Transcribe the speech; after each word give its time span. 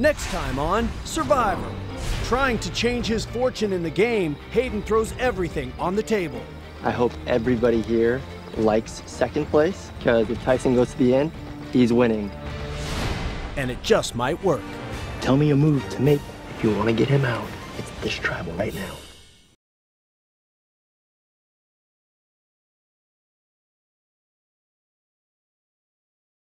Next 0.00 0.26
time 0.28 0.60
on 0.60 0.88
Survivor. 1.04 1.68
Trying 2.22 2.60
to 2.60 2.70
change 2.70 3.06
his 3.06 3.24
fortune 3.24 3.72
in 3.72 3.82
the 3.82 3.90
game, 3.90 4.36
Hayden 4.52 4.80
throws 4.80 5.12
everything 5.18 5.72
on 5.76 5.96
the 5.96 6.02
table. 6.04 6.40
I 6.84 6.92
hope 6.92 7.12
everybody 7.26 7.80
here 7.80 8.22
likes 8.56 9.02
second 9.06 9.46
place, 9.46 9.90
because 9.98 10.30
if 10.30 10.40
Tyson 10.44 10.76
goes 10.76 10.92
to 10.92 10.98
the 10.98 11.16
end, 11.16 11.32
he's 11.72 11.92
winning. 11.92 12.30
And 13.56 13.72
it 13.72 13.82
just 13.82 14.14
might 14.14 14.40
work. 14.44 14.62
Tell 15.20 15.36
me 15.36 15.50
a 15.50 15.56
move 15.56 15.88
to 15.88 16.00
make 16.00 16.20
if 16.56 16.62
you 16.62 16.72
want 16.76 16.88
to 16.88 16.94
get 16.94 17.08
him 17.08 17.24
out. 17.24 17.48
It's 17.76 17.90
this 18.00 18.14
tribal 18.14 18.52
right 18.52 18.74
now. 18.74 18.94